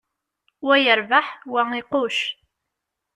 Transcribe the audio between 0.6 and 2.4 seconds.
Wa yerbeḥ, wa iqucc.